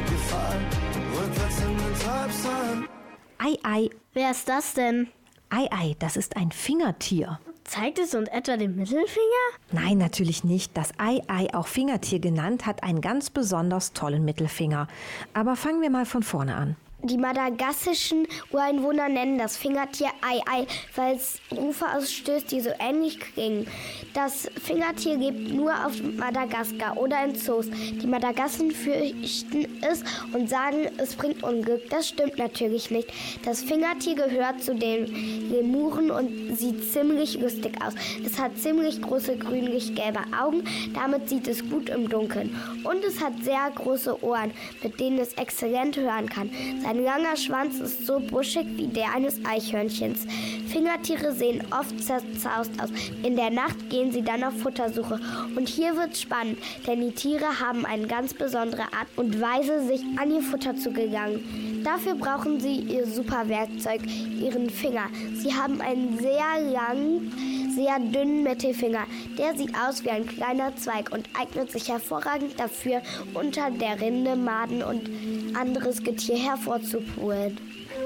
wir 0.10 0.18
fallen. 0.32 0.66
Rückwärts 1.18 1.60
in 1.62 1.78
den 1.78 1.96
Treibsand. 2.00 2.90
Ei, 3.38 3.58
ei. 3.64 3.90
Wer 4.14 4.32
ist 4.32 4.48
das 4.48 4.74
denn? 4.74 5.08
Ei, 5.50 5.68
ei, 5.72 5.96
das 6.00 6.16
ist 6.16 6.38
ein 6.38 6.52
Fingertier. 6.52 7.40
Zeigt 7.64 8.00
es 8.00 8.16
uns 8.16 8.28
etwa 8.30 8.58
den 8.58 8.76
Mittelfinger? 8.76 9.46
Nein, 9.72 9.98
natürlich 9.98 10.44
nicht. 10.44 10.76
Das 10.76 10.92
Ei, 10.98 11.22
ei, 11.28 11.54
auch 11.54 11.68
Fingertier 11.68 12.20
genannt, 12.20 12.66
hat 12.66 12.84
einen 12.84 13.02
ganz 13.02 13.30
besonders 13.30 13.94
tollen 13.94 14.26
Mittelfinger. 14.26 14.88
Aber 15.34 15.56
fangen 15.56 15.82
wir 15.82 15.90
mal 15.90 16.06
von 16.06 16.24
vorne 16.24 16.56
an. 16.56 16.76
Die 17.04 17.18
madagassischen 17.18 18.28
Ureinwohner 18.52 19.10
nennen 19.10 19.40
das 19.40 19.58
Fingertier 19.58 20.10
Ei-Ei, 20.22 20.68
weil 20.96 21.16
es 21.16 21.40
Rufe 21.52 21.86
ausstößt, 21.98 22.52
die 22.52 22.62
so 22.62 22.70
ähnlich 22.80 23.20
klingen. 23.20 23.66
Das 24.14 24.48
Fingertier 24.64 25.18
lebt 25.18 25.52
nur 25.52 25.74
auf 25.84 26.00
Madagaskar 26.18 26.98
oder 26.98 27.24
in 27.26 27.36
Zoos. 27.36 27.70
Die 27.72 28.06
Madagassen 28.06 28.70
fürchten 28.70 29.66
es 29.82 30.04
und 30.34 30.48
sagen, 30.48 30.90
es 30.98 31.16
bringt 31.16 31.42
Unglück. 31.42 31.90
Das 31.90 32.10
stimmt 32.10 32.38
natürlich 32.38 32.92
nicht. 32.92 33.10
Das 33.46 33.64
Fingertier 33.64 34.14
gehört 34.14 34.62
zu 34.62 34.76
den 34.76 35.50
Lemuren 35.50 36.12
und 36.12 36.56
sieht 36.56 36.84
ziemlich 36.94 37.40
lustig 37.40 37.82
aus. 37.84 37.96
Es 38.24 38.38
hat 38.38 38.56
ziemlich 38.60 39.02
große 39.02 39.38
grünlich-gelbe 39.38 40.22
Augen, 40.40 40.66
damit 40.94 41.30
sieht 41.30 41.48
es 41.48 41.68
gut 41.68 41.90
im 41.90 42.10
Dunkeln. 42.10 42.56
Und 42.84 43.04
es 43.04 43.20
hat 43.24 43.44
sehr 43.44 43.72
große 43.74 44.24
Ohren, 44.24 44.52
mit 44.84 45.00
denen 45.00 45.18
es 45.18 45.34
exzellent 45.34 45.98
hören 45.98 46.30
kann. 46.30 46.52
Sein 46.84 46.91
langer 47.00 47.36
Schwanz 47.36 47.80
ist 47.80 48.06
so 48.06 48.20
buschig 48.20 48.66
wie 48.76 48.88
der 48.88 49.14
eines 49.14 49.44
Eichhörnchens. 49.46 50.26
Fingertiere 50.68 51.34
sehen 51.34 51.64
oft 51.72 52.04
zerzaust 52.04 52.72
aus. 52.82 52.90
In 53.24 53.36
der 53.36 53.50
Nacht 53.50 53.90
gehen 53.90 54.12
sie 54.12 54.22
dann 54.22 54.44
auf 54.44 54.58
Futtersuche. 54.60 55.20
Und 55.56 55.68
hier 55.68 55.96
wird's 55.96 56.22
spannend, 56.22 56.58
denn 56.88 57.02
die 57.02 57.12
Tiere 57.12 57.60
haben 57.60 57.86
eine 57.86 58.08
ganz 58.08 58.34
besondere 58.34 58.84
Art 58.84 59.08
und 59.16 59.40
Weise, 59.40 59.86
sich 59.86 60.02
an 60.18 60.32
ihr 60.32 60.42
Futter 60.42 60.76
zu 60.76 60.92
gelangen. 60.92 61.82
Dafür 61.84 62.16
brauchen 62.16 62.60
sie 62.60 62.76
ihr 62.76 63.06
Superwerkzeug, 63.08 64.02
ihren 64.40 64.70
Finger. 64.70 65.08
Sie 65.34 65.54
haben 65.54 65.82
einen 65.82 66.18
sehr 66.20 66.72
langen, 66.72 67.61
sehr 67.76 68.00
dünnen 68.00 68.44
Mittelfinger. 68.44 69.06
Der 69.38 69.56
sieht 69.56 69.74
aus 69.76 70.04
wie 70.04 70.10
ein 70.10 70.26
kleiner 70.26 70.76
Zweig 70.76 71.12
und 71.12 71.30
eignet 71.40 71.72
sich 71.72 71.90
hervorragend 71.90 72.60
dafür, 72.60 73.02
unter 73.34 73.72
der 73.72 74.00
Rinde 74.00 74.36
Maden 74.36 74.84
und 74.84 75.10
anderes 75.56 76.04
Getier 76.04 76.38
hervorzuholen. 76.38 77.58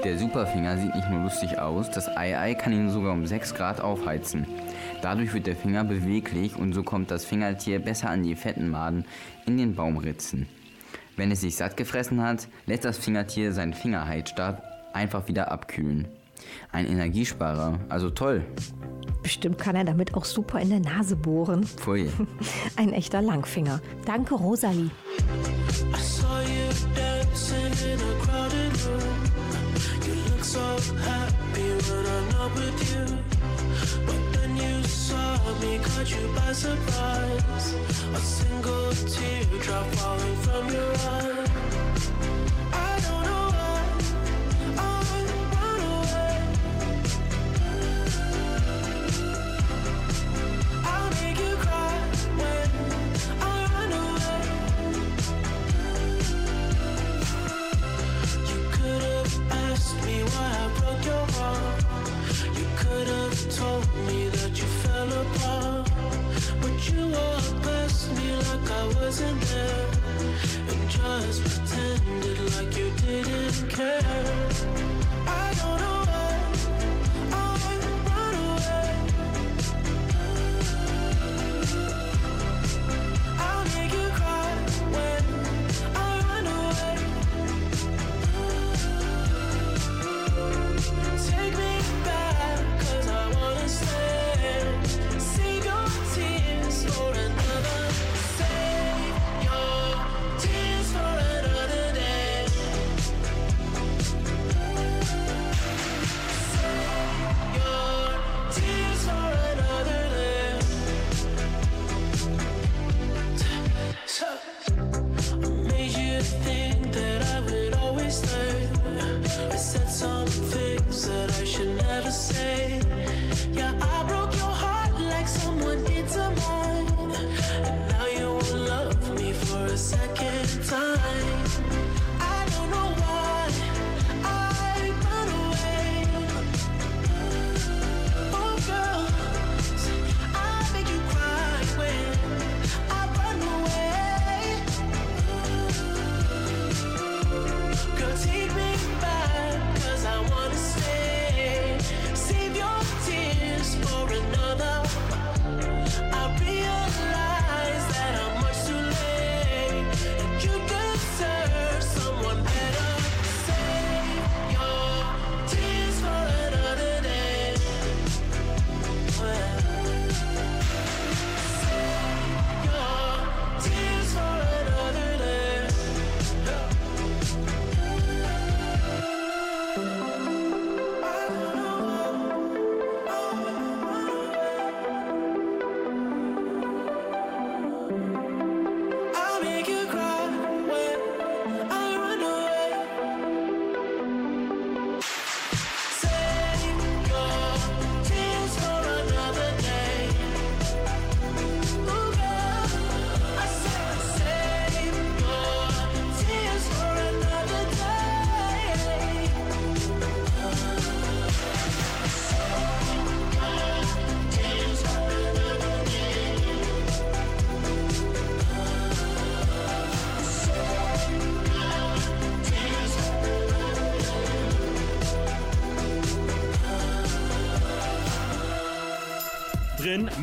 Der 0.04 0.18
Superfinger 0.18 0.78
sieht 0.78 0.94
nicht 0.94 1.10
nur 1.10 1.22
lustig 1.22 1.58
aus, 1.58 1.90
das 1.90 2.08
Ei-Ei 2.08 2.54
kann 2.54 2.72
ihn 2.72 2.90
sogar 2.90 3.12
um 3.12 3.26
6 3.26 3.54
Grad 3.54 3.80
aufheizen. 3.80 4.46
Dadurch 5.02 5.32
wird 5.32 5.46
der 5.46 5.56
Finger 5.56 5.84
beweglich 5.84 6.56
und 6.56 6.72
so 6.72 6.82
kommt 6.82 7.10
das 7.10 7.24
Fingertier 7.24 7.78
besser 7.78 8.10
an 8.10 8.22
die 8.22 8.34
fetten 8.34 8.68
Maden 8.68 9.04
in 9.46 9.56
den 9.56 9.74
Baumritzen. 9.74 10.48
Wenn 11.16 11.30
es 11.30 11.40
sich 11.40 11.56
satt 11.56 11.76
gefressen 11.76 12.22
hat, 12.22 12.48
lässt 12.66 12.84
das 12.84 12.98
Fingertier 12.98 13.52
seinen 13.52 13.72
Fingerheizstab 13.72 14.62
einfach 14.92 15.28
wieder 15.28 15.50
abkühlen. 15.50 16.06
Ein 16.76 16.88
Energiesparer, 16.88 17.78
also 17.88 18.10
toll. 18.10 18.44
Bestimmt 19.22 19.56
kann 19.56 19.76
er 19.76 19.84
damit 19.84 20.12
auch 20.12 20.26
super 20.26 20.60
in 20.60 20.68
der 20.68 20.80
Nase 20.80 21.16
bohren. 21.16 21.64
Pfui. 21.64 22.10
Ein 22.76 22.92
echter 22.92 23.22
Langfinger. 23.22 23.80
Danke, 24.04 24.34
Rosalie. 24.34 24.90
I 25.94 25.98
saw 25.98 26.38
you 26.42 26.68
dancing 26.94 27.72
in 27.82 27.98
a 27.98 28.12
crowded 28.22 28.76
room. 28.84 29.16
You 30.04 30.16
look 30.28 30.44
so 30.44 30.60
happy 31.00 31.64
when 31.88 32.04
I'm 32.04 32.28
not 32.36 32.54
with 32.54 32.78
you. 32.92 33.16
But 34.04 34.20
then 34.34 34.56
you 34.58 34.82
saw 34.84 35.38
me, 35.62 35.78
caught 35.78 36.10
you 36.10 36.28
by 36.34 36.52
surprise. 36.52 37.74
A 38.12 38.18
single 38.18 38.92
teardrop 39.08 39.86
falling 39.94 40.35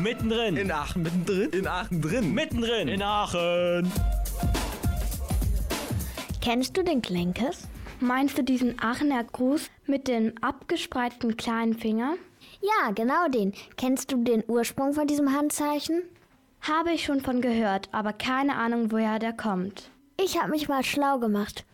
mittendrin. 0.04 0.58
In 0.58 0.70
Aachen 0.70 1.02
mittendrin? 1.02 1.50
In 1.50 1.66
Aachen 1.66 2.02
drin. 2.02 2.34
Mittendrin. 2.34 2.88
In 2.88 3.02
Aachen. 3.02 3.90
Kennst 6.42 6.76
du 6.76 6.84
den 6.84 7.00
Klenkes? 7.00 7.66
Meinst 8.00 8.36
du 8.36 8.42
diesen 8.42 8.78
Aachener 8.78 9.24
Gruß 9.24 9.70
mit 9.86 10.06
dem 10.06 10.34
abgespreizten 10.42 11.38
kleinen 11.38 11.72
Finger? 11.72 12.16
Ja, 12.60 12.90
genau 12.90 13.28
den. 13.28 13.54
Kennst 13.78 14.12
du 14.12 14.22
den 14.22 14.44
Ursprung 14.46 14.92
von 14.92 15.06
diesem 15.06 15.32
Handzeichen? 15.32 16.02
Habe 16.60 16.92
ich 16.92 17.04
schon 17.04 17.22
von 17.22 17.40
gehört, 17.40 17.88
aber 17.92 18.12
keine 18.12 18.56
Ahnung, 18.56 18.92
woher 18.92 19.18
der 19.18 19.32
kommt. 19.32 19.90
Ich 20.22 20.38
habe 20.38 20.50
mich 20.50 20.68
mal 20.68 20.84
schlau 20.84 21.18
gemacht. 21.18 21.64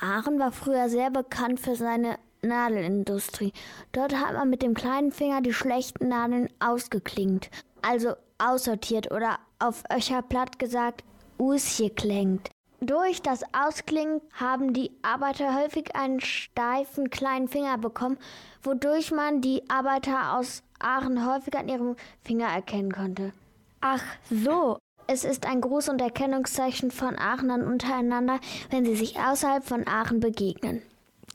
Aachen 0.00 0.38
war 0.38 0.52
früher 0.52 0.88
sehr 0.88 1.10
bekannt 1.10 1.58
für 1.58 1.74
seine 1.74 2.18
Nadelindustrie. 2.42 3.52
Dort 3.92 4.14
hat 4.14 4.34
man 4.34 4.50
mit 4.50 4.62
dem 4.62 4.74
kleinen 4.74 5.12
Finger 5.12 5.40
die 5.40 5.52
schlechten 5.52 6.08
Nadeln 6.08 6.48
ausgeklingt, 6.60 7.50
also 7.82 8.14
aussortiert 8.38 9.10
oder 9.10 9.38
auf 9.58 9.82
Öcher 9.92 10.22
platt 10.22 10.58
gesagt, 10.58 11.04
ausgeklingt. 11.38 12.50
Durch 12.80 13.22
das 13.22 13.42
Ausklingen 13.52 14.20
haben 14.32 14.72
die 14.72 14.92
Arbeiter 15.02 15.60
häufig 15.60 15.96
einen 15.96 16.20
steifen 16.20 17.10
kleinen 17.10 17.48
Finger 17.48 17.76
bekommen, 17.76 18.18
wodurch 18.62 19.10
man 19.10 19.40
die 19.40 19.68
Arbeiter 19.68 20.38
aus 20.38 20.62
Aachen 20.78 21.26
häufig 21.26 21.56
an 21.56 21.68
ihrem 21.68 21.96
Finger 22.22 22.46
erkennen 22.46 22.92
konnte. 22.92 23.32
Ach 23.80 24.02
so. 24.30 24.78
Es 25.10 25.24
ist 25.24 25.46
ein 25.46 25.62
Gruß- 25.62 25.90
und 25.90 26.02
Erkennungszeichen 26.02 26.90
von 26.90 27.18
Aachenern 27.18 27.66
untereinander, 27.66 28.40
wenn 28.70 28.84
sie 28.84 28.94
sich 28.94 29.18
außerhalb 29.18 29.64
von 29.64 29.88
Aachen 29.88 30.20
begegnen. 30.20 30.82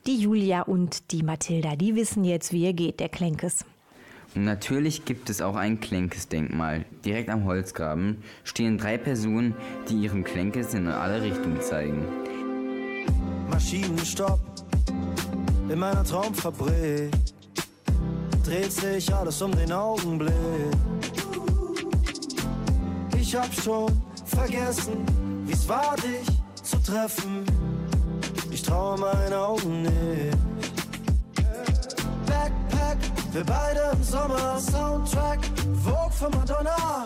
Die 0.05 0.17
Julia 0.17 0.63
und 0.63 1.11
die 1.11 1.23
Mathilda, 1.23 1.77
die 1.77 1.95
wissen 1.95 2.25
jetzt, 2.25 2.51
wie 2.51 2.65
er 2.65 2.73
geht, 2.73 2.99
der 2.99 3.07
Klenkes. 3.07 3.63
Und 4.35 4.43
natürlich 4.43 5.05
gibt 5.05 5.29
es 5.29 5.41
auch 5.41 5.55
ein 5.55 5.79
Klenkes-Denkmal. 5.79 6.83
Direkt 7.05 7.29
am 7.29 7.45
Holzgraben 7.45 8.17
stehen 8.43 8.77
drei 8.77 8.97
Personen, 8.97 9.55
die 9.87 9.95
ihren 9.95 10.25
Klenkes 10.25 10.73
in 10.73 10.89
alle 10.89 11.21
Richtungen 11.21 11.61
zeigen. 11.61 12.05
Maschinenstopp 13.49 14.41
in 15.69 15.79
meiner 15.79 16.03
Traumfabrik. 16.03 17.09
Dreht 18.43 18.73
sich 18.73 19.13
alles 19.13 19.41
um 19.41 19.51
den 19.55 19.71
Augenblick. 19.71 20.33
Ich 23.17 23.33
hab 23.33 23.53
schon 23.53 23.89
vergessen, 24.25 25.05
wie's 25.45 25.65
war, 25.69 25.95
dich 25.95 26.27
zu 26.61 26.77
treffen. 26.83 27.45
Ich 28.63 28.69
traue 28.69 28.97
meinen 28.97 29.33
Augen 29.33 29.81
nicht. 29.81 30.37
Backpack, 32.25 32.97
wir 33.33 33.43
beide 33.43 33.91
im 33.91 34.01
Sommer. 34.01 34.57
Soundtrack, 34.57 35.39
Vogue 35.83 36.11
von 36.17 36.31
Madonna. 36.31 37.05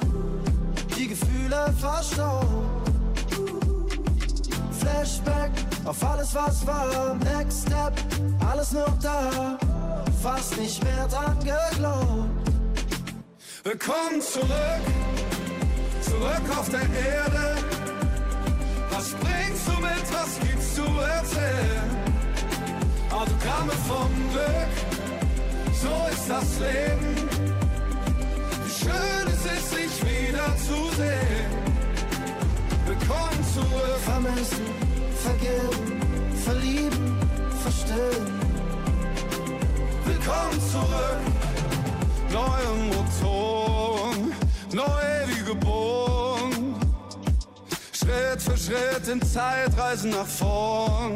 Die 0.95 1.08
Gefühle 1.08 1.74
verstaubt. 1.80 2.45
Flashback 4.72 5.49
auf 5.84 6.03
alles, 6.03 6.36
was 6.36 6.68
war. 6.68 7.16
Next 7.16 7.64
Step, 7.64 7.93
alles 8.47 8.74
noch 8.74 8.99
da. 9.01 9.58
Fast 10.22 10.60
nicht 10.60 10.84
mehr 10.84 11.08
dran 11.08 11.39
geglaubt. 11.39 12.30
Willkommen 13.64 14.22
zurück, 14.22 14.86
zurück 16.03 16.60
auf 16.60 16.70
der 16.70 16.82
Erde. 16.82 17.76
Was 18.98 19.14
bringst 19.14 19.68
du 19.68 19.74
mit, 19.74 20.08
was 20.12 20.39
gibt's 20.39 20.74
zu 20.74 20.82
erzählen? 20.82 21.89
Autogramme 23.12 23.74
vom 23.88 24.10
Glück, 24.32 24.74
so 25.72 25.93
ist 26.12 26.28
das 26.28 26.60
Leben. 26.60 27.16
Wie 28.64 28.72
schön 28.72 29.28
es 29.28 29.45
ist, 29.45 29.70
sich 29.70 30.02
wieder 30.02 30.48
zu 30.58 30.80
sehen. 30.95 31.52
Willkommen 32.88 33.41
zurück. 33.54 34.00
Vermissen, 34.04 34.66
vergeben, 35.26 36.02
verlieben, 36.43 37.18
verstehen. 37.62 38.28
Willkommen 40.06 40.60
zurück. 40.72 41.22
Neue 42.32 42.70
Motoren, 42.89 44.34
neu 44.74 45.28
wie 45.28 45.43
geboren. 45.45 46.37
Schritt 48.08 48.41
für 48.41 48.58
Schritt 48.58 49.08
in 49.10 49.22
Zeitreisen 49.22 50.12
nach 50.12 50.26
vorn. 50.26 51.16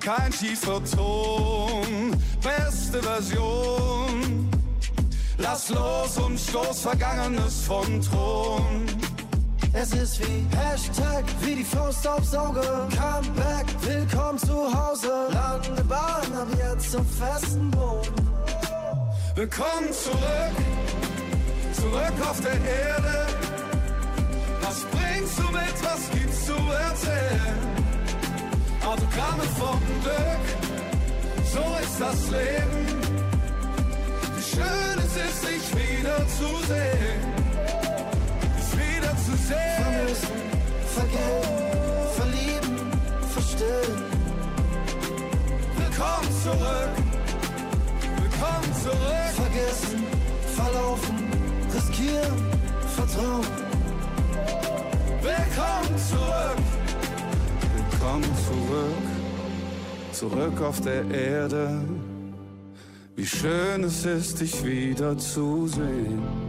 Kein 0.00 0.32
schiefer 0.32 0.82
Ton, 0.84 2.16
beste 2.42 3.00
Version. 3.00 4.50
Lass 5.36 5.68
los 5.68 6.18
und 6.18 6.40
stoß 6.40 6.80
Vergangenes 6.80 7.62
vom 7.66 8.00
Thron. 8.02 8.86
Es 9.72 9.92
ist 9.92 10.18
wie 10.20 10.44
Hashtag, 10.56 11.24
wie 11.42 11.54
die 11.54 11.64
Faust 11.64 12.04
aufs 12.08 12.34
Auge. 12.34 12.62
Comeback, 12.62 13.66
willkommen 13.82 14.38
zu 14.38 14.66
Hause. 14.74 15.28
Landende 15.30 15.84
Bahn, 15.84 16.32
ab 16.34 16.48
jetzt 16.58 16.90
zum 16.90 17.06
festen 17.06 17.70
Boden. 17.70 18.28
Willkommen 19.36 19.92
zurück, 19.92 20.56
zurück 21.74 22.28
auf 22.28 22.40
der 22.40 22.54
Erde. 22.54 23.37
Zu 26.48 26.54
erzählen? 26.54 27.58
Autogramme 28.92 29.46
vom 29.60 29.78
Glück, 30.02 30.44
so 31.52 31.64
ist 31.84 31.96
das 32.00 32.20
Leben. 32.36 32.80
Wie 34.34 34.46
schön 34.52 34.96
es 35.06 35.14
ist, 35.26 35.40
sich 35.48 35.64
wieder 35.80 36.18
zu 36.38 36.48
sehen. 36.70 37.20
Dich 38.56 38.70
wieder 38.82 39.12
zu 39.26 39.34
sehen. 39.48 39.84
Vermissen, 39.84 40.38
vergeben, 40.96 41.56
verlieben, 42.18 42.76
verstehen. 43.34 43.98
Willkommen 45.80 46.30
zurück, 46.44 46.94
willkommen 48.22 48.72
zurück. 48.84 49.32
Vergessen, 49.42 50.00
verlaufen, 50.56 51.16
riskieren, 51.74 52.36
vertrauen. 52.96 53.67
Willkommen 55.28 55.98
zurück, 55.98 56.64
willkommen 57.90 58.34
zurück, 58.46 59.02
zurück 60.12 60.62
auf 60.62 60.80
der 60.80 61.04
Erde. 61.10 61.82
Wie 63.14 63.26
schön 63.26 63.84
es 63.84 64.06
ist, 64.06 64.40
dich 64.40 64.64
wieder 64.64 65.18
zu 65.18 65.66
sehen. 65.66 66.47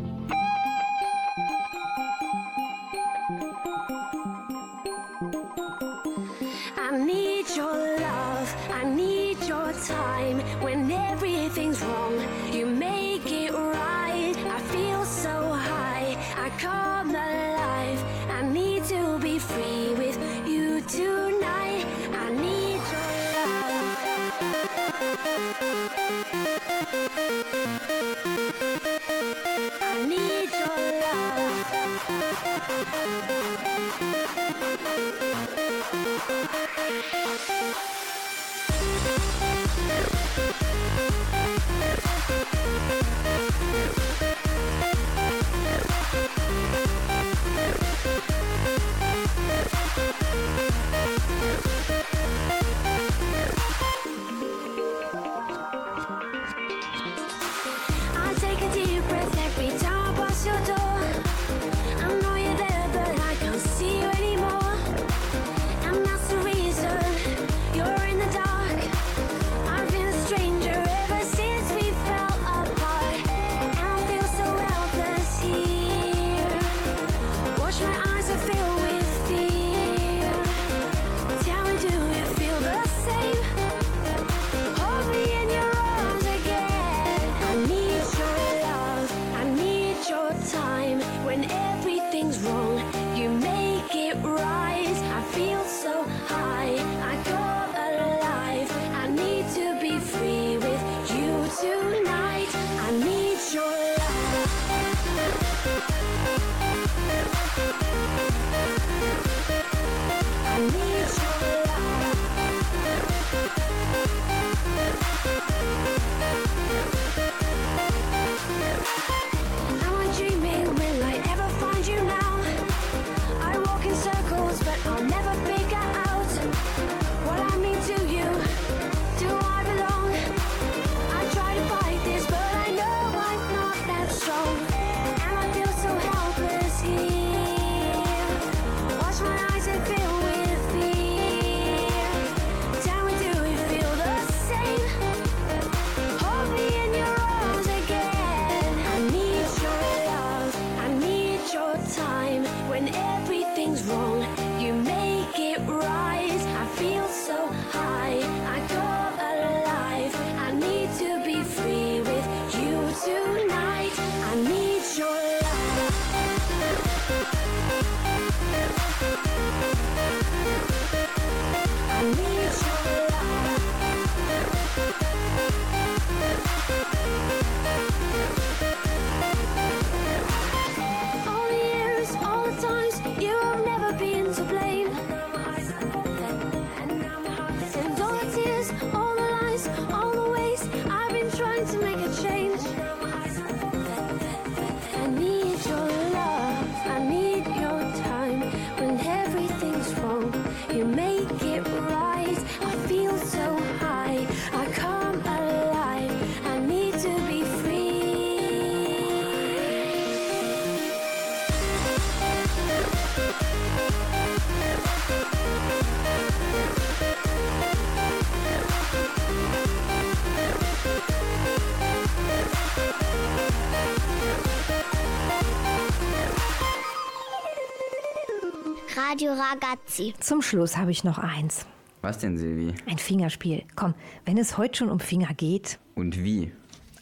Ragazzi. 229.49 230.13
Zum 230.19 230.41
Schluss 230.41 230.77
habe 230.77 230.91
ich 230.91 231.03
noch 231.03 231.17
eins. 231.17 231.65
Was 232.01 232.19
denn, 232.19 232.37
Silvi? 232.37 232.73
Ein 232.85 232.97
Fingerspiel. 232.97 233.63
Komm, 233.75 233.95
wenn 234.25 234.37
es 234.37 234.57
heute 234.57 234.77
schon 234.77 234.89
um 234.89 234.99
Finger 234.99 235.33
geht. 235.33 235.79
Und 235.95 236.23
wie? 236.23 236.51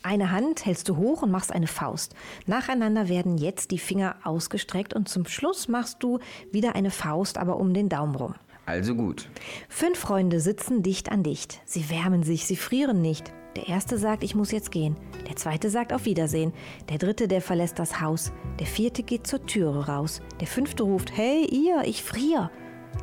Eine 0.01 0.31
Hand 0.31 0.65
hältst 0.65 0.87
du 0.87 0.95
hoch 0.95 1.23
und 1.23 1.31
machst 1.31 1.51
eine 1.51 1.67
Faust. 1.67 2.15
Nacheinander 2.45 3.09
werden 3.09 3.37
jetzt 3.37 3.71
die 3.71 3.79
Finger 3.79 4.15
ausgestreckt 4.23 4.93
und 4.93 5.09
zum 5.09 5.25
Schluss 5.25 5.67
machst 5.67 6.01
du 6.01 6.19
wieder 6.51 6.75
eine 6.75 6.91
Faust, 6.91 7.37
aber 7.37 7.57
um 7.57 7.73
den 7.73 7.89
Daumen 7.89 8.15
rum. 8.15 8.35
Also 8.65 8.95
gut. 8.95 9.29
Fünf 9.67 9.99
Freunde 9.99 10.39
sitzen 10.39 10.83
dicht 10.83 11.11
an 11.11 11.23
dicht. 11.23 11.61
Sie 11.65 11.89
wärmen 11.89 12.23
sich, 12.23 12.45
sie 12.45 12.55
frieren 12.57 13.01
nicht. 13.01 13.33
Der 13.57 13.67
erste 13.67 13.97
sagt, 13.97 14.23
ich 14.23 14.35
muss 14.35 14.51
jetzt 14.51 14.71
gehen. 14.71 14.95
Der 15.27 15.35
zweite 15.35 15.71
sagt 15.71 15.91
auf 15.91 16.05
Wiedersehen. 16.05 16.53
Der 16.89 16.99
dritte, 16.99 17.27
der 17.27 17.41
verlässt 17.41 17.79
das 17.79 17.99
Haus. 17.99 18.31
Der 18.59 18.67
vierte 18.67 19.01
geht 19.01 19.25
zur 19.25 19.47
Türe 19.47 19.87
raus. 19.87 20.21
Der 20.39 20.45
fünfte 20.45 20.83
ruft, 20.83 21.17
hey 21.17 21.43
ihr, 21.43 21.81
ich 21.83 22.03
frier. 22.03 22.51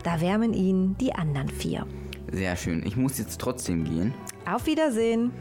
Da 0.05 0.21
wärmen 0.21 0.55
ihn 0.55 0.97
die 1.01 1.13
anderen 1.13 1.49
vier. 1.49 1.89
Sehr 2.31 2.55
schön. 2.55 2.87
Ich 2.87 2.97
muss 2.97 3.19
jetzt 3.19 3.41
trotzdem 3.41 3.83
gehen. 3.83 4.15
Auf 4.49 4.67
Wiedersehen. 4.67 5.33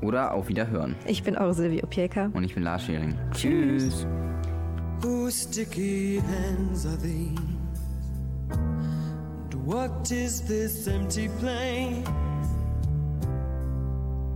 Oder 0.00 0.32
auf 0.32 0.48
Wiederhören. 0.48 0.96
Ich 1.04 1.22
bin 1.22 1.36
eure 1.36 1.52
Silvia 1.52 1.84
Opielka. 1.84 2.30
Und 2.32 2.42
ich 2.42 2.54
bin 2.54 2.62
Lars 2.62 2.86
Schering. 2.86 3.14
Tschüss. 3.34 4.06
Whose 5.02 5.48
sticky 5.50 6.22
hands 6.22 6.86
are 6.86 6.96
these? 6.96 7.34
And 8.50 9.54
what 9.66 10.10
is 10.10 10.40
this 10.40 10.86
empty 10.86 11.28
place? 11.38 12.08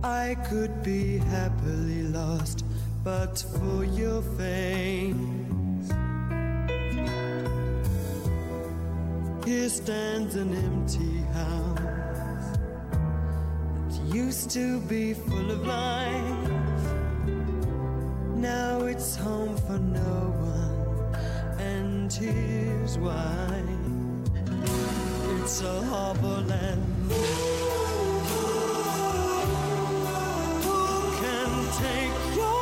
I 0.03 0.35
could 0.49 0.83
be 0.83 1.17
happily 1.17 2.03
lost, 2.03 2.63
but 3.03 3.43
for 3.57 3.83
your 3.83 4.21
face. 4.21 5.15
Here 9.45 9.69
stands 9.69 10.35
an 10.35 10.53
empty 10.53 11.21
house 11.33 12.57
that 13.89 14.01
used 14.13 14.51
to 14.51 14.79
be 14.81 15.13
full 15.13 15.51
of 15.51 15.65
life. 15.65 16.51
Now 18.35 18.81
it's 18.81 19.15
home 19.15 19.57
for 19.57 19.79
no 19.79 20.33
one, 20.53 21.15
and 21.59 22.13
here's 22.13 22.97
why. 22.99 23.63
It's 25.41 25.61
a 25.61 25.81
harbor 25.85 26.41
land. 26.47 27.56
Take 31.79 32.35
your 32.35 32.56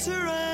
to 0.00 0.10
run. 0.12 0.49